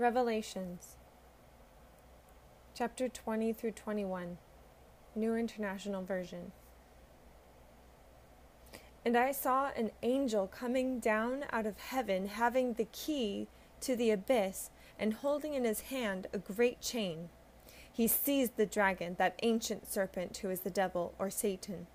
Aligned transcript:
Revelations, 0.00 0.96
chapter 2.74 3.06
20 3.06 3.52
through 3.52 3.72
21, 3.72 4.38
New 5.14 5.36
International 5.36 6.02
Version. 6.02 6.52
And 9.04 9.14
I 9.14 9.32
saw 9.32 9.68
an 9.76 9.90
angel 10.02 10.46
coming 10.46 11.00
down 11.00 11.44
out 11.52 11.66
of 11.66 11.76
heaven, 11.76 12.28
having 12.28 12.72
the 12.72 12.86
key 12.86 13.48
to 13.82 13.94
the 13.94 14.10
abyss, 14.10 14.70
and 14.98 15.12
holding 15.12 15.52
in 15.52 15.64
his 15.64 15.80
hand 15.82 16.28
a 16.32 16.38
great 16.38 16.80
chain. 16.80 17.28
He 17.92 18.06
seized 18.06 18.56
the 18.56 18.64
dragon, 18.64 19.16
that 19.18 19.38
ancient 19.42 19.86
serpent 19.86 20.38
who 20.38 20.48
is 20.48 20.60
the 20.60 20.70
devil, 20.70 21.12
or 21.18 21.28
Satan, 21.28 21.88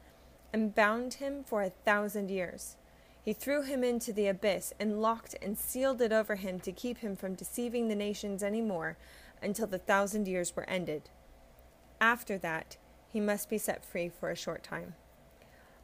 and 0.54 0.76
bound 0.76 1.16
him 1.16 1.44
for 1.44 1.64
a 1.64 1.72
thousand 1.72 2.30
years 2.30 2.76
he 3.26 3.34
threw 3.34 3.64
him 3.64 3.84
into 3.84 4.14
the 4.14 4.28
abyss 4.28 4.72
and 4.80 5.02
locked 5.02 5.36
and 5.42 5.58
sealed 5.58 6.00
it 6.00 6.12
over 6.12 6.36
him 6.36 6.60
to 6.60 6.72
keep 6.72 7.00
him 7.00 7.16
from 7.16 7.34
deceiving 7.34 7.88
the 7.88 7.96
nations 7.96 8.44
any 8.44 8.62
more 8.62 8.98
until 9.42 9.66
the 9.66 9.80
thousand 9.80 10.28
years 10.28 10.56
were 10.56 10.70
ended. 10.70 11.10
After 12.00 12.38
that, 12.38 12.78
he 13.12 13.20
must 13.20 13.50
be 13.50 13.58
set 13.58 13.84
free 13.84 14.10
for 14.10 14.30
a 14.30 14.36
short 14.36 14.62
time. 14.62 14.94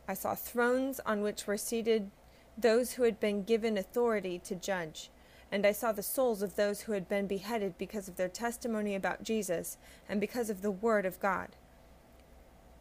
I 0.08 0.14
saw 0.14 0.36
thrones 0.36 1.00
on 1.04 1.22
which 1.22 1.48
were 1.48 1.58
seated 1.58 2.12
those 2.56 2.94
who 2.94 3.04
had 3.04 3.20
been 3.20 3.44
given 3.44 3.76
authority 3.76 4.38
to 4.40 4.54
judge, 4.54 5.10
and 5.52 5.66
I 5.66 5.72
saw 5.72 5.92
the 5.92 6.04
souls 6.04 6.44
of 6.44 6.56
those 6.56 6.82
who 6.82 6.92
had 6.92 7.10
been 7.10 7.26
beheaded 7.26 7.76
because 7.76 8.08
of 8.08 8.18
their 8.18 8.30
testimony 8.30 8.94
about 8.94 9.24
Jesus 9.24 9.78
and 10.08 10.22
because 10.22 10.52
of 10.52 10.62
the 10.62 10.70
Word 10.70 11.08
of 11.08 11.20
God. 11.20 11.56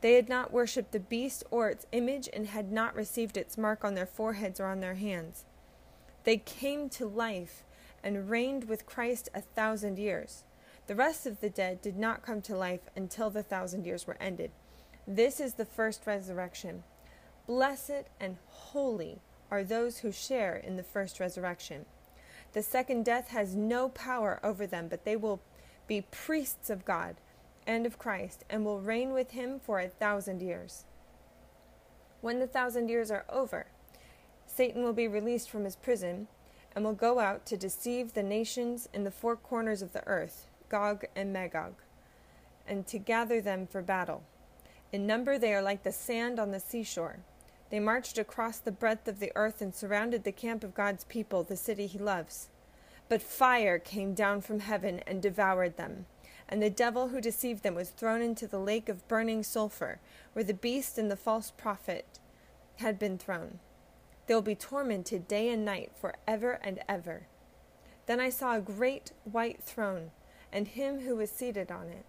They 0.00 0.14
had 0.14 0.28
not 0.28 0.52
worshipped 0.52 0.92
the 0.92 1.00
beast 1.00 1.44
or 1.50 1.68
its 1.68 1.86
image 1.92 2.28
and 2.32 2.46
had 2.46 2.72
not 2.72 2.94
received 2.94 3.36
its 3.36 3.58
mark 3.58 3.84
on 3.84 3.94
their 3.94 4.06
foreheads 4.06 4.58
or 4.58 4.66
on 4.66 4.80
their 4.80 4.94
hands. 4.94 5.44
They 6.24 6.38
came 6.38 6.88
to 6.90 7.06
life 7.06 7.64
and 8.02 8.30
reigned 8.30 8.64
with 8.64 8.86
Christ 8.86 9.28
a 9.34 9.42
thousand 9.42 9.98
years. 9.98 10.44
The 10.86 10.94
rest 10.94 11.26
of 11.26 11.40
the 11.40 11.50
dead 11.50 11.82
did 11.82 11.96
not 11.96 12.22
come 12.22 12.40
to 12.42 12.56
life 12.56 12.88
until 12.96 13.30
the 13.30 13.42
thousand 13.42 13.84
years 13.84 14.06
were 14.06 14.16
ended. 14.20 14.50
This 15.06 15.38
is 15.38 15.54
the 15.54 15.64
first 15.64 16.06
resurrection. 16.06 16.82
Blessed 17.46 18.08
and 18.18 18.36
holy 18.46 19.20
are 19.50 19.64
those 19.64 19.98
who 19.98 20.12
share 20.12 20.56
in 20.56 20.76
the 20.76 20.82
first 20.82 21.20
resurrection. 21.20 21.84
The 22.52 22.62
second 22.62 23.04
death 23.04 23.28
has 23.28 23.54
no 23.54 23.88
power 23.90 24.40
over 24.42 24.66
them, 24.66 24.88
but 24.88 25.04
they 25.04 25.16
will 25.16 25.40
be 25.86 26.00
priests 26.00 26.70
of 26.70 26.84
God 26.84 27.16
and 27.66 27.86
of 27.86 27.98
Christ, 27.98 28.44
and 28.48 28.64
will 28.64 28.80
reign 28.80 29.12
with 29.12 29.32
him 29.32 29.60
for 29.60 29.80
a 29.80 29.88
thousand 29.88 30.42
years. 30.42 30.84
When 32.20 32.38
the 32.38 32.46
thousand 32.46 32.88
years 32.88 33.10
are 33.10 33.24
over, 33.28 33.66
Satan 34.46 34.82
will 34.82 34.92
be 34.92 35.08
released 35.08 35.48
from 35.48 35.64
his 35.64 35.76
prison 35.76 36.28
and 36.74 36.84
will 36.84 36.92
go 36.92 37.18
out 37.18 37.46
to 37.46 37.56
deceive 37.56 38.12
the 38.12 38.22
nations 38.22 38.88
in 38.92 39.04
the 39.04 39.10
four 39.10 39.36
corners 39.36 39.82
of 39.82 39.92
the 39.92 40.06
earth, 40.06 40.46
Gog 40.68 41.04
and 41.16 41.32
Magog, 41.32 41.74
and 42.66 42.86
to 42.86 42.98
gather 42.98 43.40
them 43.40 43.66
for 43.66 43.82
battle. 43.82 44.22
In 44.92 45.06
number 45.06 45.38
they 45.38 45.54
are 45.54 45.62
like 45.62 45.82
the 45.82 45.92
sand 45.92 46.38
on 46.38 46.50
the 46.50 46.60
seashore. 46.60 47.20
They 47.70 47.80
marched 47.80 48.18
across 48.18 48.58
the 48.58 48.72
breadth 48.72 49.06
of 49.06 49.20
the 49.20 49.32
earth 49.36 49.62
and 49.62 49.74
surrounded 49.74 50.24
the 50.24 50.32
camp 50.32 50.64
of 50.64 50.74
God's 50.74 51.04
people, 51.04 51.44
the 51.44 51.56
city 51.56 51.86
he 51.86 51.98
loves. 51.98 52.48
But 53.08 53.22
fire 53.22 53.78
came 53.78 54.14
down 54.14 54.40
from 54.40 54.60
heaven 54.60 55.00
and 55.06 55.22
devoured 55.22 55.76
them 55.76 56.06
and 56.50 56.60
the 56.60 56.68
devil 56.68 57.08
who 57.08 57.20
deceived 57.20 57.62
them 57.62 57.76
was 57.76 57.90
thrown 57.90 58.20
into 58.20 58.46
the 58.48 58.58
lake 58.58 58.88
of 58.88 59.06
burning 59.06 59.44
sulphur, 59.44 60.00
where 60.32 60.44
the 60.44 60.52
beast 60.52 60.98
and 60.98 61.08
the 61.08 61.16
false 61.16 61.52
prophet 61.56 62.18
had 62.76 62.98
been 62.98 63.16
thrown. 63.16 63.60
They 64.26 64.34
will 64.34 64.42
be 64.42 64.56
tormented 64.56 65.28
day 65.28 65.48
and 65.48 65.64
night 65.64 65.92
for 65.94 66.16
ever 66.26 66.58
and 66.62 66.80
ever. 66.88 67.28
Then 68.06 68.18
I 68.18 68.30
saw 68.30 68.56
a 68.56 68.60
great 68.60 69.12
white 69.24 69.62
throne, 69.62 70.10
and 70.52 70.66
him 70.66 71.00
who 71.00 71.14
was 71.14 71.30
seated 71.30 71.70
on 71.70 71.88
it. 71.88 72.04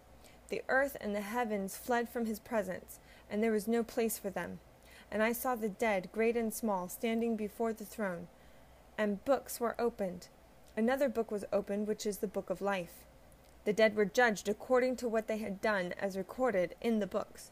The 0.50 0.64
earth 0.68 0.98
and 1.00 1.16
the 1.16 1.22
heavens 1.22 1.78
fled 1.78 2.10
from 2.10 2.26
his 2.26 2.40
presence, 2.40 3.00
and 3.30 3.44
there 3.44 3.52
was 3.52 3.68
no 3.68 3.84
place 3.84 4.18
for 4.18 4.32
them. 4.32 4.60
And 5.12 5.22
I 5.22 5.34
saw 5.34 5.56
the 5.56 5.70
dead, 5.70 6.10
great 6.12 6.36
and 6.36 6.52
small, 6.52 6.90
standing 6.90 7.36
before 7.36 7.74
the 7.74 7.86
throne, 7.86 8.28
and 8.98 9.24
books 9.24 9.60
were 9.60 9.80
opened. 9.80 10.30
Another 10.76 11.10
book 11.10 11.30
was 11.30 11.46
opened, 11.54 11.88
which 11.88 12.08
is 12.08 12.18
the 12.18 12.28
book 12.28 12.50
of 12.50 12.62
life. 12.62 13.06
The 13.64 13.74
dead 13.74 13.96
were 13.96 14.06
judged 14.06 14.50
according 14.50 14.96
to 14.98 15.10
what 15.10 15.28
they 15.28 15.38
had 15.38 15.62
done, 15.62 15.94
as 16.00 16.18
recorded 16.18 16.76
in 16.82 17.00
the 17.00 17.08
books. 17.08 17.52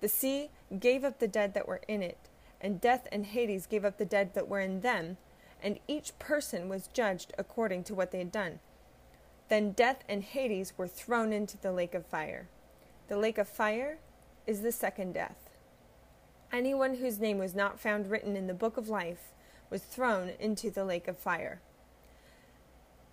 The 0.00 0.08
sea 0.08 0.50
gave 0.78 1.04
up 1.04 1.18
the 1.18 1.28
dead 1.28 1.54
that 1.54 1.66
were 1.66 1.80
in 1.88 2.02
it, 2.02 2.28
and 2.60 2.80
death 2.80 3.08
and 3.10 3.26
Hades 3.26 3.66
gave 3.66 3.84
up 3.84 3.98
the 3.98 4.04
dead 4.04 4.34
that 4.34 4.48
were 4.48 4.60
in 4.60 4.80
them, 4.80 5.16
and 5.62 5.80
each 5.88 6.18
person 6.18 6.68
was 6.68 6.88
judged 6.88 7.32
according 7.38 7.84
to 7.84 7.94
what 7.94 8.10
they 8.10 8.18
had 8.18 8.32
done. 8.32 8.60
Then 9.48 9.72
death 9.72 10.04
and 10.08 10.22
Hades 10.22 10.72
were 10.76 10.88
thrown 10.88 11.32
into 11.32 11.58
the 11.58 11.72
lake 11.72 11.94
of 11.94 12.06
fire. 12.06 12.48
The 13.08 13.16
lake 13.16 13.38
of 13.38 13.48
fire 13.48 13.98
is 14.46 14.62
the 14.62 14.72
second 14.72 15.14
death. 15.14 15.50
Anyone 16.52 16.96
whose 16.96 17.18
name 17.18 17.38
was 17.38 17.54
not 17.54 17.80
found 17.80 18.10
written 18.10 18.36
in 18.36 18.46
the 18.46 18.54
book 18.54 18.76
of 18.76 18.88
life 18.88 19.32
was 19.70 19.82
thrown 19.82 20.30
into 20.38 20.70
the 20.70 20.84
lake 20.84 21.08
of 21.08 21.18
fire. 21.18 21.60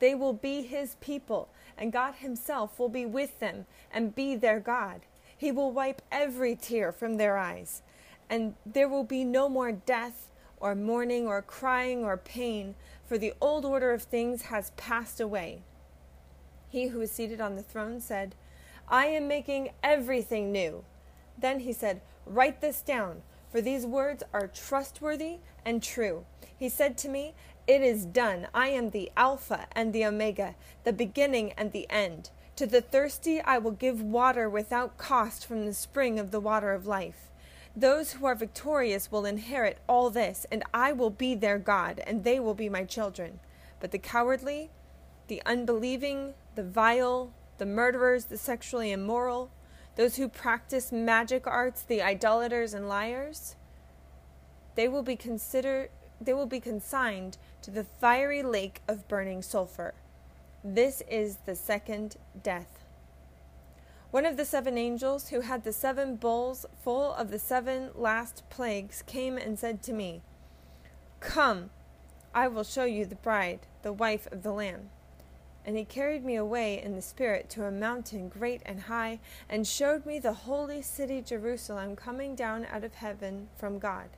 They 0.00 0.14
will 0.14 0.32
be 0.32 0.62
his 0.62 0.96
people, 1.00 1.48
and 1.78 1.92
God 1.92 2.16
himself 2.16 2.78
will 2.78 2.88
be 2.88 3.06
with 3.06 3.38
them 3.38 3.66
and 3.92 4.14
be 4.14 4.34
their 4.34 4.58
God. 4.58 5.02
He 5.36 5.52
will 5.52 5.70
wipe 5.70 6.02
every 6.10 6.56
tear 6.56 6.90
from 6.90 7.16
their 7.16 7.38
eyes, 7.38 7.82
and 8.28 8.54
there 8.66 8.88
will 8.88 9.04
be 9.04 9.24
no 9.24 9.48
more 9.48 9.72
death, 9.72 10.30
or 10.58 10.74
mourning, 10.74 11.26
or 11.26 11.40
crying, 11.40 12.04
or 12.04 12.16
pain, 12.16 12.74
for 13.06 13.16
the 13.16 13.32
old 13.40 13.64
order 13.64 13.92
of 13.92 14.02
things 14.02 14.42
has 14.42 14.70
passed 14.76 15.20
away. 15.20 15.62
He 16.68 16.88
who 16.88 17.00
is 17.00 17.10
seated 17.10 17.40
on 17.40 17.56
the 17.56 17.62
throne 17.62 18.00
said, 18.00 18.34
I 18.88 19.06
am 19.06 19.28
making 19.28 19.70
everything 19.82 20.52
new. 20.52 20.84
Then 21.38 21.60
he 21.60 21.72
said, 21.72 22.02
Write 22.26 22.60
this 22.60 22.82
down, 22.82 23.22
for 23.50 23.60
these 23.60 23.86
words 23.86 24.22
are 24.32 24.46
trustworthy 24.46 25.38
and 25.64 25.82
true. 25.82 26.24
He 26.56 26.68
said 26.68 26.98
to 26.98 27.08
me, 27.08 27.34
it 27.70 27.82
is 27.82 28.04
done. 28.04 28.48
I 28.52 28.70
am 28.70 28.90
the 28.90 29.12
Alpha 29.16 29.68
and 29.70 29.92
the 29.92 30.04
Omega, 30.04 30.56
the 30.82 30.92
beginning 30.92 31.52
and 31.52 31.70
the 31.70 31.88
end. 31.88 32.30
To 32.56 32.66
the 32.66 32.80
thirsty 32.80 33.40
I 33.40 33.58
will 33.58 33.70
give 33.70 34.02
water 34.02 34.50
without 34.50 34.98
cost 34.98 35.46
from 35.46 35.64
the 35.64 35.72
spring 35.72 36.18
of 36.18 36.32
the 36.32 36.40
water 36.40 36.72
of 36.72 36.88
life. 36.88 37.30
Those 37.76 38.10
who 38.10 38.26
are 38.26 38.34
victorious 38.34 39.12
will 39.12 39.24
inherit 39.24 39.78
all 39.88 40.10
this, 40.10 40.46
and 40.50 40.64
I 40.74 40.90
will 40.90 41.10
be 41.10 41.36
their 41.36 41.58
God, 41.58 42.02
and 42.08 42.24
they 42.24 42.40
will 42.40 42.54
be 42.54 42.68
my 42.68 42.82
children. 42.82 43.38
But 43.78 43.92
the 43.92 43.98
cowardly, 43.98 44.70
the 45.28 45.40
unbelieving, 45.46 46.34
the 46.56 46.64
vile, 46.64 47.32
the 47.58 47.66
murderers, 47.66 48.24
the 48.24 48.36
sexually 48.36 48.90
immoral, 48.90 49.52
those 49.94 50.16
who 50.16 50.28
practice 50.28 50.90
magic 50.90 51.46
arts, 51.46 51.82
the 51.82 52.02
idolaters 52.02 52.74
and 52.74 52.88
liars, 52.88 53.54
they 54.74 54.88
will 54.88 55.04
be 55.04 55.14
considered 55.14 55.90
they 56.20 56.34
will 56.34 56.46
be 56.46 56.60
consigned 56.60 57.38
to 57.62 57.70
the 57.70 57.84
fiery 57.84 58.42
lake 58.42 58.82
of 58.86 59.08
burning 59.08 59.42
sulfur. 59.42 59.94
This 60.62 61.02
is 61.08 61.38
the 61.46 61.56
second 61.56 62.16
death. 62.42 62.84
One 64.10 64.26
of 64.26 64.36
the 64.36 64.44
seven 64.44 64.76
angels 64.76 65.28
who 65.28 65.40
had 65.40 65.64
the 65.64 65.72
seven 65.72 66.16
bowls 66.16 66.66
full 66.82 67.14
of 67.14 67.30
the 67.30 67.38
seven 67.38 67.90
last 67.94 68.42
plagues 68.50 69.02
came 69.02 69.38
and 69.38 69.58
said 69.58 69.82
to 69.84 69.92
me, 69.92 70.20
Come, 71.20 71.70
I 72.34 72.48
will 72.48 72.64
show 72.64 72.84
you 72.84 73.06
the 73.06 73.14
bride, 73.14 73.60
the 73.82 73.92
wife 73.92 74.26
of 74.30 74.42
the 74.42 74.52
Lamb. 74.52 74.90
And 75.64 75.76
he 75.76 75.84
carried 75.84 76.24
me 76.24 76.36
away 76.36 76.82
in 76.82 76.96
the 76.96 77.02
Spirit 77.02 77.48
to 77.50 77.64
a 77.64 77.70
mountain 77.70 78.28
great 78.28 78.62
and 78.66 78.82
high, 78.82 79.20
and 79.48 79.66
showed 79.66 80.04
me 80.04 80.18
the 80.18 80.32
holy 80.32 80.82
city 80.82 81.22
Jerusalem 81.22 81.94
coming 81.96 82.34
down 82.34 82.66
out 82.66 82.82
of 82.82 82.94
heaven 82.94 83.48
from 83.56 83.78
God 83.78 84.08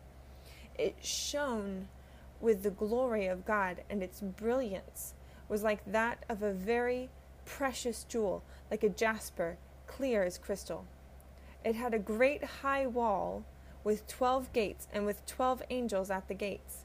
it 0.78 0.96
shone 1.04 1.88
with 2.42 2.62
the 2.62 2.70
glory 2.70 3.26
of 3.26 3.46
God, 3.46 3.82
and 3.88 4.02
its 4.02 4.20
brilliance 4.20 5.14
was 5.48 5.62
like 5.62 5.80
that 5.90 6.24
of 6.28 6.42
a 6.42 6.52
very 6.52 7.08
precious 7.46 8.04
jewel, 8.04 8.42
like 8.70 8.82
a 8.82 8.88
jasper, 8.88 9.56
clear 9.86 10.22
as 10.22 10.36
crystal. 10.36 10.84
It 11.64 11.76
had 11.76 11.94
a 11.94 11.98
great 11.98 12.44
high 12.62 12.86
wall 12.86 13.44
with 13.84 14.06
twelve 14.06 14.52
gates, 14.52 14.88
and 14.92 15.06
with 15.06 15.24
twelve 15.26 15.62
angels 15.70 16.10
at 16.10 16.28
the 16.28 16.34
gates. 16.34 16.84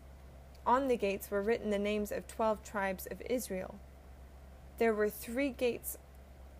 On 0.65 0.87
the 0.87 0.97
gates 0.97 1.29
were 1.29 1.41
written 1.41 1.69
the 1.69 1.79
names 1.79 2.11
of 2.11 2.27
twelve 2.27 2.63
tribes 2.63 3.07
of 3.09 3.21
Israel. 3.29 3.79
There 4.77 4.93
were 4.93 5.09
three 5.09 5.49
gates 5.49 5.97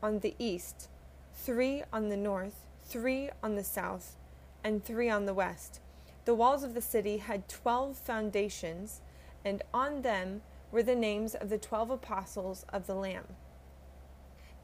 on 0.02 0.20
the 0.20 0.36
east, 0.40 0.90
three 1.34 1.84
on 1.92 2.10
the 2.10 2.18
north, 2.18 2.66
three 2.84 3.30
on 3.44 3.56
the 3.56 3.64
south, 3.64 4.16
and 4.64 4.84
three 4.84 5.10
on 5.10 5.26
the 5.26 5.34
west. 5.34 5.82
The 6.28 6.36
walls 6.36 6.64
of 6.64 6.74
the 6.74 6.82
city 6.82 7.20
had 7.20 7.48
twelve 7.48 7.96
foundations, 7.96 9.00
and 9.46 9.64
on 9.74 10.02
them 10.02 10.42
were 10.74 10.84
the 10.84 10.94
names 10.94 11.34
of 11.34 11.48
the 11.48 11.58
twelve 11.58 11.90
apostles 11.90 12.66
of 12.68 12.86
the 12.86 12.96
Lamb. 12.96 13.28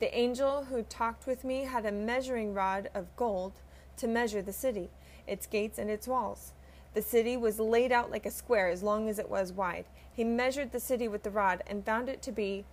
The 0.02 0.14
angel 0.14 0.66
who 0.66 0.82
talked 0.84 1.26
with 1.26 1.46
me 1.46 1.64
had 1.64 1.86
a 1.86 1.92
measuring 1.94 2.54
rod 2.54 2.90
of 2.94 3.16
gold 3.16 3.54
to 3.96 4.10
measure 4.10 4.42
the 4.42 4.52
city, 4.52 4.90
its 5.26 5.48
gates, 5.48 5.80
and 5.80 5.90
its 5.90 6.06
walls. 6.06 6.52
The 6.96 7.02
city 7.02 7.38
was 7.38 7.62
laid 7.62 7.94
out 7.94 8.12
like 8.12 8.26
a 8.26 8.32
square 8.32 8.68
as 8.68 8.84
long 8.84 9.08
as 9.08 9.18
it 9.18 9.30
was 9.30 9.54
wide. 9.54 9.86
He 10.12 10.26
measured 10.26 10.74
the 10.74 10.82
city 10.82 11.08
with 11.08 11.24
the 11.24 11.32
rod 11.32 11.64
and 11.66 11.86
found 11.86 12.10
it 12.10 12.22
to 12.24 12.34
be 12.34 12.66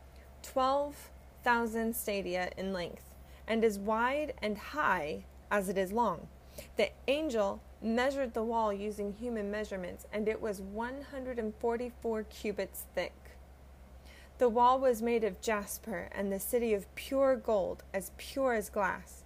twelve 0.43 1.11
thousand 1.45 1.95
stadia 1.95 2.51
in 2.57 2.73
length, 2.73 3.15
and 3.47 3.63
as 3.63 3.79
wide 3.79 4.35
and 4.43 4.59
high 4.59 5.27
as 5.49 5.69
it 5.69 5.79
is 5.79 5.93
long. 5.93 6.27
The 6.77 6.91
angel 7.07 7.61
measured 7.83 8.35
the 8.35 8.43
wall 8.43 8.73
using 8.73 9.13
human 9.13 9.51
measurements, 9.51 10.07
and 10.13 10.29
it 10.29 10.41
was 10.41 10.61
144 10.61 12.23
cubits 12.25 12.85
thick. 12.95 13.15
The 14.39 14.49
wall 14.49 14.79
was 14.79 15.03
made 15.03 15.25
of 15.25 15.41
jasper, 15.41 16.09
and 16.13 16.33
the 16.33 16.41
city 16.41 16.73
of 16.75 16.95
pure 16.95 17.37
gold, 17.37 17.83
as 17.93 18.13
pure 18.17 18.55
as 18.55 18.71
glass. 18.71 19.25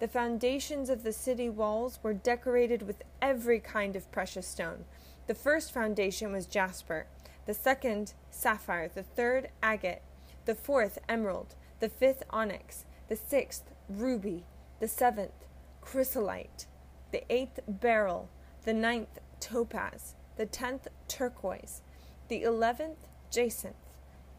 The 0.00 0.08
foundations 0.08 0.90
of 0.90 1.02
the 1.02 1.12
city 1.12 1.48
walls 1.48 1.98
were 2.02 2.14
decorated 2.14 2.82
with 2.82 3.02
every 3.22 3.60
kind 3.60 3.96
of 3.96 4.10
precious 4.10 4.46
stone. 4.46 4.84
The 5.26 5.34
first 5.34 5.72
foundation 5.72 6.32
was 6.32 6.46
jasper, 6.46 7.06
the 7.46 7.54
second, 7.54 8.14
sapphire, 8.30 8.88
the 8.88 9.02
third, 9.02 9.48
agate, 9.62 10.02
the 10.44 10.54
fourth, 10.54 10.98
emerald, 11.08 11.54
the 11.80 11.88
fifth, 11.88 12.22
onyx, 12.30 12.84
the 13.08 13.16
sixth, 13.16 13.70
ruby, 13.88 14.44
the 14.80 14.88
seventh, 14.88 15.44
chrysolite, 15.80 16.66
the 17.14 17.22
eighth, 17.32 17.60
beryl, 17.68 18.28
the 18.64 18.74
ninth, 18.74 19.20
topaz, 19.38 20.16
the 20.36 20.46
tenth, 20.46 20.88
turquoise, 21.06 21.80
the 22.26 22.42
eleventh, 22.42 23.06
jacinth, 23.30 23.76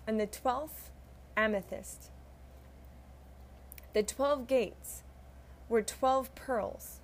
and 0.06 0.20
the 0.20 0.28
twelfth, 0.28 0.92
amethyst. 1.38 2.12
The 3.94 4.04
twelve 4.04 4.46
gates 4.46 5.04
were 5.70 5.82
twelve 5.82 6.36
pearls, 6.36 7.00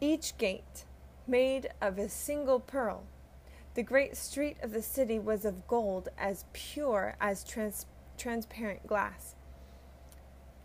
each 0.00 0.38
gate 0.38 0.86
made 1.26 1.68
of 1.82 1.98
a 1.98 2.08
single 2.08 2.58
pearl. 2.58 3.04
The 3.74 3.82
great 3.82 4.16
street 4.16 4.56
of 4.62 4.72
the 4.72 4.80
city 4.80 5.18
was 5.18 5.44
of 5.44 5.66
gold 5.68 6.08
as 6.16 6.46
pure 6.54 7.14
as 7.20 7.44
trans- 7.44 7.84
transparent 8.16 8.86
glass. 8.86 9.34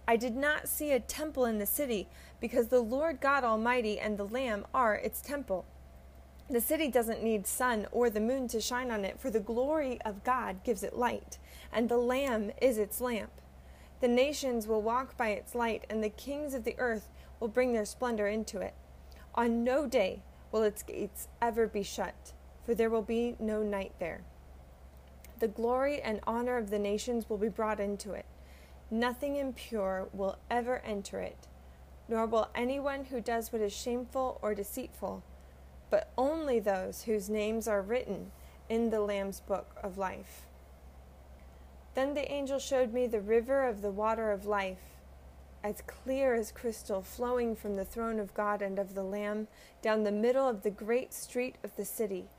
I 0.10 0.16
did 0.16 0.36
not 0.36 0.68
see 0.68 0.92
a 0.92 1.00
temple 1.00 1.46
in 1.46 1.60
the 1.60 1.68
city 1.68 2.08
because 2.42 2.70
the 2.70 2.80
Lord 2.80 3.22
God 3.22 3.44
Almighty 3.44 4.00
and 4.00 4.18
the 4.18 4.28
Lamb 4.28 4.66
are 4.74 4.96
its 4.96 5.22
temple. 5.22 5.68
The 6.50 6.62
city 6.62 6.88
doesn't 6.88 7.22
need 7.22 7.46
sun 7.46 7.86
or 7.92 8.10
the 8.10 8.20
moon 8.20 8.48
to 8.48 8.60
shine 8.60 8.90
on 8.90 9.06
it, 9.06 9.20
for 9.20 9.30
the 9.30 9.40
glory 9.40 10.02
of 10.02 10.24
God 10.24 10.64
gives 10.64 10.82
it 10.82 10.98
light, 10.98 11.38
and 11.72 11.88
the 11.88 12.00
Lamb 12.00 12.50
is 12.60 12.80
its 12.80 13.00
lamp. 13.00 13.30
The 14.02 14.08
nations 14.08 14.66
will 14.66 14.82
walk 14.82 15.16
by 15.16 15.30
its 15.30 15.54
light, 15.54 15.86
and 15.92 16.04
the 16.04 16.10
kings 16.10 16.56
of 16.56 16.64
the 16.64 16.80
earth 16.80 17.12
will 17.40 17.48
bring 17.48 17.74
their 17.74 17.86
splendor 17.86 18.28
into 18.28 18.62
it. 18.62 18.74
On 19.36 19.64
no 19.64 19.86
day 19.86 20.24
will 20.52 20.64
its 20.64 20.82
gates 20.82 21.28
ever 21.40 21.68
be 21.68 21.84
shut, 21.84 22.34
for 22.66 22.74
there 22.74 22.90
will 22.90 23.04
be 23.04 23.36
no 23.40 23.62
night 23.62 23.94
there. 24.00 24.24
The 25.38 25.48
glory 25.48 26.02
and 26.02 26.20
honor 26.26 26.58
of 26.58 26.72
the 26.72 26.80
nations 26.80 27.30
will 27.30 27.38
be 27.38 27.48
brought 27.48 27.80
into 27.80 28.14
it. 28.14 28.26
Nothing 28.92 29.36
impure 29.36 30.08
will 30.12 30.38
ever 30.50 30.80
enter 30.80 31.20
it, 31.20 31.48
nor 32.08 32.26
will 32.26 32.50
anyone 32.56 33.06
who 33.06 33.22
does 33.22 33.52
what 33.52 33.62
is 33.62 33.72
shameful 33.72 34.40
or 34.42 34.56
deceitful, 34.56 35.24
but 35.90 36.12
only 36.18 36.60
those 36.60 37.04
whose 37.04 37.30
names 37.30 37.68
are 37.68 37.82
written 37.82 38.32
in 38.68 38.90
the 38.90 39.02
Lamb's 39.02 39.42
book 39.42 39.76
of 39.84 39.98
life. 39.98 40.48
Then 41.94 42.14
the 42.14 42.32
angel 42.32 42.60
showed 42.60 42.94
me 42.94 43.08
the 43.08 43.22
river 43.22 43.68
of 43.68 43.82
the 43.82 43.92
water 43.92 44.32
of 44.32 44.46
life 44.46 44.80
as 45.64 45.82
clear 45.86 46.34
as 46.34 46.52
crystal, 46.52 47.02
flowing 47.02 47.56
from 47.56 47.76
the 47.76 47.86
throne 47.86 48.20
of 48.20 48.34
God 48.34 48.62
and 48.62 48.80
of 48.80 48.96
the 48.96 49.04
Lamb 49.04 49.48
down 49.82 50.04
the 50.04 50.12
middle 50.12 50.48
of 50.48 50.64
the 50.64 50.72
great 50.72 51.14
street 51.14 51.58
of 51.64 51.76
the 51.76 51.86
city. 51.86 52.30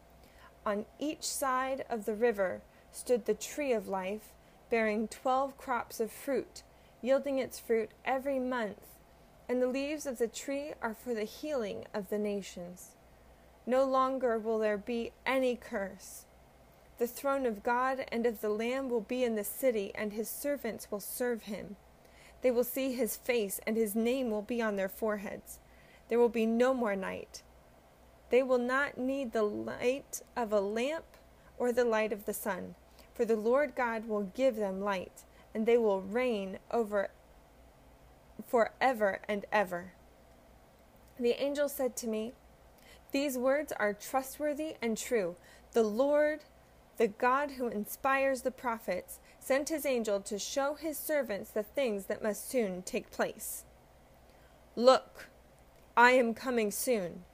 On 0.64 0.87
each 0.99 1.25
side 1.25 1.85
of 1.91 2.06
the 2.06 2.14
river 2.14 2.62
stood 2.93 3.26
the 3.26 3.35
tree 3.35 3.73
of 3.73 3.88
life, 3.88 4.32
bearing 4.70 5.08
twelve 5.08 5.58
crops 5.58 6.00
of 6.00 6.11
fruit, 6.11 6.62
yielding 7.02 7.38
its 7.38 7.58
fruit 7.58 7.90
every 8.05 8.38
month, 8.38 8.94
and 9.49 9.61
the 9.61 9.67
leaves 9.67 10.06
of 10.06 10.19
the 10.19 10.28
tree 10.28 10.72
are 10.81 10.94
for 10.94 11.12
the 11.12 11.25
healing 11.25 11.84
of 11.93 12.08
the 12.08 12.19
nations. 12.19 12.96
No 13.67 13.84
longer 13.84 14.38
will 14.38 14.58
there 14.58 14.78
be 14.78 15.12
any 15.26 15.56
curse. 15.56 16.25
The 16.99 17.06
throne 17.06 17.46
of 17.46 17.62
God 17.62 18.05
and 18.12 18.26
of 18.26 18.40
the 18.40 18.49
Lamb 18.49 18.88
will 18.88 19.00
be 19.00 19.25
in 19.25 19.34
the 19.34 19.44
city, 19.44 19.90
and 19.94 20.12
his 20.12 20.28
servants 20.28 20.90
will 20.90 21.00
serve 21.00 21.43
him. 21.43 21.76
They 22.43 22.50
will 22.50 22.64
see 22.64 22.93
his 22.93 23.16
face, 23.16 23.61
and 23.66 23.76
his 23.76 23.94
name 23.94 24.31
will 24.31 24.43
be 24.43 24.62
on 24.62 24.76
their 24.76 24.88
foreheads. 24.88 25.58
There 26.08 26.19
will 26.19 26.28
be 26.28 26.46
no 26.46 26.75
more 26.75 26.96
night. 26.96 27.43
They 28.31 28.43
will 28.43 28.58
not 28.58 28.99
need 28.99 29.32
the 29.32 29.43
light 29.43 30.23
of 30.37 30.52
a 30.52 30.61
lamp 30.61 31.05
or 31.58 31.73
the 31.73 31.84
light 31.84 32.12
of 32.12 32.25
the 32.25 32.34
sun, 32.34 32.75
for 33.20 33.26
the 33.26 33.37
Lord 33.37 33.75
God 33.75 34.08
will 34.08 34.32
give 34.34 34.56
them 34.56 34.81
light, 34.81 35.25
and 35.55 35.67
they 35.67 35.76
will 35.76 36.00
reign 36.00 36.58
over 36.70 37.11
forever 38.49 39.20
and 39.28 39.44
ever. 39.52 39.93
The 41.19 41.32
angel 41.32 41.69
said 41.69 41.96
to 41.96 42.06
me, 42.06 42.32
These 43.12 43.37
words 43.37 43.75
are 43.78 43.93
trustworthy 43.93 44.76
and 44.81 44.96
true. 44.96 45.37
The 45.72 45.82
Lord, 45.82 46.44
the 46.96 47.08
God 47.08 47.50
who 47.58 47.69
inspires 47.69 48.40
the 48.40 48.50
prophets, 48.50 49.19
sent 49.38 49.69
his 49.69 49.84
angel 49.84 50.20
to 50.23 50.38
show 50.38 50.73
his 50.73 50.96
servants 50.96 51.50
the 51.50 51.62
things 51.62 52.06
that 52.06 52.23
must 52.23 52.50
soon 52.50 52.81
take 52.81 53.11
place. 53.11 53.64
Look, 54.75 55.28
I 55.94 56.12
am 56.12 56.32
coming 56.32 56.70
soon. 56.70 57.25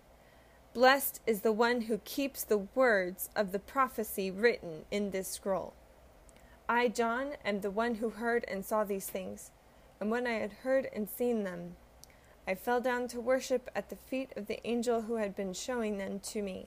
Blessed 0.76 1.22
is 1.26 1.40
the 1.40 1.54
one 1.54 1.80
who 1.80 1.96
keeps 1.96 2.44
the 2.44 2.58
words 2.58 3.30
of 3.34 3.50
the 3.50 3.58
prophecy 3.58 4.30
written 4.30 4.84
in 4.90 5.10
this 5.10 5.26
scroll. 5.26 5.72
I, 6.68 6.88
John, 6.88 7.36
am 7.46 7.62
the 7.62 7.70
one 7.70 7.94
who 7.94 8.10
heard 8.10 8.44
and 8.46 8.62
saw 8.62 8.84
these 8.84 9.06
things. 9.06 9.52
And 9.98 10.10
when 10.10 10.26
I 10.26 10.34
had 10.34 10.52
heard 10.52 10.86
and 10.94 11.08
seen 11.08 11.44
them, 11.44 11.76
I 12.46 12.56
fell 12.56 12.82
down 12.82 13.08
to 13.08 13.22
worship 13.22 13.70
at 13.74 13.88
the 13.88 13.96
feet 13.96 14.34
of 14.36 14.48
the 14.48 14.60
angel 14.68 15.00
who 15.00 15.14
had 15.14 15.34
been 15.34 15.54
showing 15.54 15.96
them 15.96 16.18
to 16.18 16.42
me. 16.42 16.66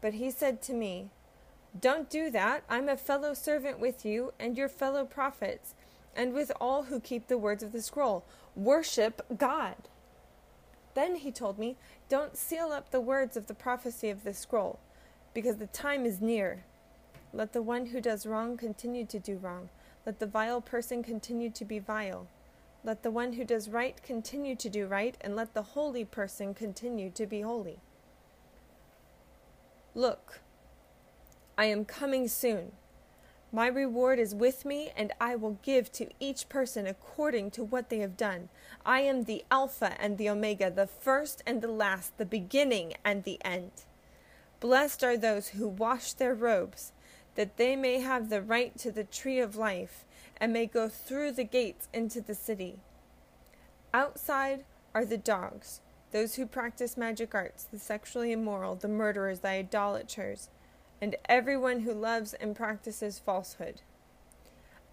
But 0.00 0.14
he 0.14 0.30
said 0.30 0.62
to 0.62 0.72
me, 0.72 1.10
don't 1.78 2.08
do 2.08 2.30
that. 2.30 2.64
I'm 2.70 2.88
a 2.88 2.96
fellow 2.96 3.34
servant 3.34 3.80
with 3.80 4.06
you 4.06 4.32
and 4.40 4.56
your 4.56 4.70
fellow 4.70 5.04
prophets, 5.04 5.74
and 6.16 6.32
with 6.32 6.50
all 6.58 6.84
who 6.84 7.00
keep 7.00 7.26
the 7.26 7.36
words 7.36 7.62
of 7.62 7.72
the 7.72 7.82
scroll. 7.82 8.24
Worship 8.56 9.20
God. 9.36 9.76
Then 10.94 11.16
he 11.16 11.30
told 11.30 11.58
me, 11.58 11.76
Don't 12.08 12.36
seal 12.36 12.72
up 12.72 12.90
the 12.90 13.00
words 13.00 13.36
of 13.36 13.46
the 13.46 13.54
prophecy 13.54 14.10
of 14.10 14.24
this 14.24 14.38
scroll, 14.38 14.78
because 15.34 15.56
the 15.56 15.66
time 15.66 16.04
is 16.04 16.20
near. 16.20 16.64
Let 17.32 17.52
the 17.52 17.62
one 17.62 17.86
who 17.86 18.00
does 18.00 18.26
wrong 18.26 18.56
continue 18.56 19.04
to 19.06 19.18
do 19.18 19.36
wrong. 19.36 19.68
Let 20.06 20.18
the 20.18 20.26
vile 20.26 20.60
person 20.60 21.02
continue 21.02 21.50
to 21.50 21.64
be 21.64 21.78
vile. 21.78 22.26
Let 22.84 23.02
the 23.02 23.10
one 23.10 23.34
who 23.34 23.44
does 23.44 23.68
right 23.68 24.00
continue 24.02 24.56
to 24.56 24.68
do 24.68 24.86
right, 24.86 25.16
and 25.20 25.36
let 25.36 25.54
the 25.54 25.62
holy 25.62 26.04
person 26.04 26.54
continue 26.54 27.10
to 27.10 27.26
be 27.26 27.42
holy. 27.42 27.78
Look, 29.94 30.40
I 31.56 31.66
am 31.66 31.84
coming 31.84 32.28
soon. 32.28 32.72
My 33.50 33.66
reward 33.66 34.18
is 34.18 34.34
with 34.34 34.66
me, 34.66 34.92
and 34.94 35.10
I 35.18 35.34
will 35.34 35.58
give 35.62 35.90
to 35.92 36.08
each 36.20 36.50
person 36.50 36.86
according 36.86 37.50
to 37.52 37.64
what 37.64 37.88
they 37.88 38.00
have 38.00 38.16
done. 38.16 38.50
I 38.84 39.00
am 39.00 39.24
the 39.24 39.42
Alpha 39.50 39.96
and 39.98 40.18
the 40.18 40.28
Omega, 40.28 40.70
the 40.70 40.86
first 40.86 41.42
and 41.46 41.62
the 41.62 41.68
last, 41.68 42.18
the 42.18 42.26
beginning 42.26 42.94
and 43.06 43.24
the 43.24 43.38
end. 43.42 43.70
Blessed 44.60 45.02
are 45.02 45.16
those 45.16 45.48
who 45.48 45.66
wash 45.66 46.12
their 46.12 46.34
robes, 46.34 46.92
that 47.36 47.56
they 47.56 47.74
may 47.74 48.00
have 48.00 48.28
the 48.28 48.42
right 48.42 48.76
to 48.78 48.92
the 48.92 49.04
tree 49.04 49.40
of 49.40 49.56
life, 49.56 50.04
and 50.36 50.52
may 50.52 50.66
go 50.66 50.88
through 50.88 51.32
the 51.32 51.44
gates 51.44 51.88
into 51.94 52.20
the 52.20 52.34
city. 52.34 52.80
Outside 53.94 54.64
are 54.94 55.06
the 55.06 55.16
dogs, 55.16 55.80
those 56.12 56.34
who 56.34 56.44
practice 56.44 56.98
magic 56.98 57.34
arts, 57.34 57.64
the 57.64 57.78
sexually 57.78 58.30
immoral, 58.30 58.74
the 58.74 58.88
murderers, 58.88 59.40
the 59.40 59.48
idolaters 59.48 60.50
and 61.00 61.16
everyone 61.28 61.80
who 61.80 61.92
loves 61.92 62.34
and 62.34 62.56
practices 62.56 63.18
falsehood. 63.18 63.82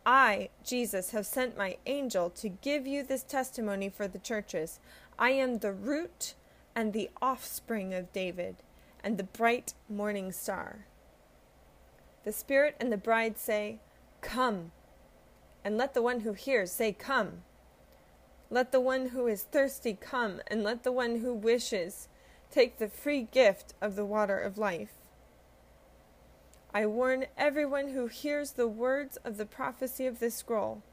I, 0.05 0.49
Jesus, 0.63 1.11
have 1.11 1.25
sent 1.25 1.57
my 1.57 1.77
angel 1.85 2.29
to 2.31 2.49
give 2.49 2.85
you 2.85 3.03
this 3.03 3.23
testimony 3.23 3.89
for 3.89 4.07
the 4.07 4.19
churches. 4.19 4.79
I 5.17 5.31
am 5.31 5.59
the 5.59 5.71
root 5.71 6.35
and 6.75 6.93
the 6.93 7.09
offspring 7.21 7.93
of 7.93 8.11
David, 8.11 8.57
and 9.03 9.17
the 9.17 9.23
bright 9.23 9.73
morning 9.89 10.31
star. 10.31 10.85
The 12.23 12.33
Spirit 12.33 12.75
and 12.79 12.91
the 12.91 12.97
bride 12.97 13.37
say, 13.37 13.79
Come. 14.21 14.71
And 15.63 15.77
let 15.77 15.93
the 15.93 16.01
one 16.01 16.19
who 16.19 16.33
hears 16.33 16.71
say, 16.71 16.91
Come. 16.91 17.43
Let 18.49 18.71
the 18.71 18.79
one 18.79 19.09
who 19.09 19.25
is 19.25 19.43
thirsty 19.43 19.97
come, 19.99 20.41
and 20.47 20.63
let 20.63 20.83
the 20.83 20.91
one 20.91 21.19
who 21.19 21.33
wishes 21.33 22.07
take 22.51 22.77
the 22.77 22.87
free 22.87 23.23
gift 23.23 23.73
of 23.81 23.95
the 23.95 24.05
water 24.05 24.39
of 24.39 24.57
life. 24.57 24.93
I 26.75 26.85
warn 26.87 27.27
everyone 27.37 27.93
who 27.93 28.07
hears 28.07 28.51
the 28.51 28.67
words 28.67 29.17
of 29.23 29.37
the 29.37 29.45
prophecy 29.45 30.05
of 30.07 30.19
this 30.19 30.35
scroll. 30.35 30.83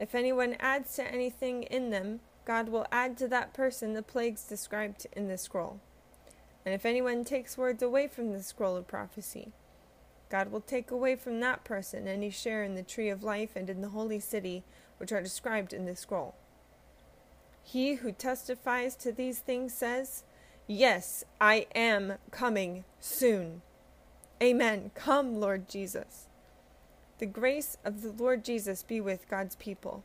If 0.00 0.14
anyone 0.14 0.56
adds 0.58 0.96
to 0.96 1.06
anything 1.06 1.64
in 1.64 1.90
them, 1.90 2.20
God 2.46 2.70
will 2.70 2.86
add 2.90 3.18
to 3.18 3.28
that 3.28 3.52
person 3.52 3.92
the 3.92 4.02
plagues 4.02 4.44
described 4.44 5.06
in 5.12 5.28
this 5.28 5.42
scroll. 5.42 5.78
And 6.64 6.74
if 6.74 6.86
anyone 6.86 7.22
takes 7.22 7.58
words 7.58 7.82
away 7.82 8.08
from 8.08 8.32
the 8.32 8.42
scroll 8.42 8.76
of 8.76 8.88
prophecy, 8.88 9.52
God 10.30 10.50
will 10.50 10.62
take 10.62 10.90
away 10.90 11.16
from 11.16 11.38
that 11.40 11.64
person 11.64 12.08
any 12.08 12.30
share 12.30 12.64
in 12.64 12.74
the 12.74 12.82
tree 12.82 13.10
of 13.10 13.22
life 13.22 13.50
and 13.56 13.68
in 13.68 13.82
the 13.82 13.90
holy 13.90 14.20
city 14.20 14.64
which 14.96 15.12
are 15.12 15.20
described 15.20 15.74
in 15.74 15.84
this 15.84 16.00
scroll. 16.00 16.34
He 17.62 17.96
who 17.96 18.10
testifies 18.10 18.96
to 18.96 19.12
these 19.12 19.40
things 19.40 19.74
says, 19.74 20.24
Yes, 20.66 21.24
I 21.42 21.66
am 21.74 22.14
coming 22.30 22.84
soon. 23.00 23.60
Amen. 24.44 24.90
Come, 24.94 25.40
Lord 25.40 25.70
Jesus. 25.70 26.28
The 27.18 27.24
grace 27.24 27.78
of 27.82 28.02
the 28.02 28.12
Lord 28.12 28.44
Jesus 28.44 28.82
be 28.82 29.00
with 29.00 29.26
God's 29.26 29.56
people. 29.56 30.04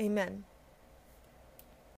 Amen. 0.00 0.44